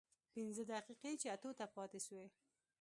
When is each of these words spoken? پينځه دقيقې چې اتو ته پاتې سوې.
پينځه 0.33 0.63
دقيقې 0.73 1.11
چې 1.21 1.27
اتو 1.35 1.51
ته 1.57 1.65
پاتې 1.75 1.99
سوې. 2.07 2.27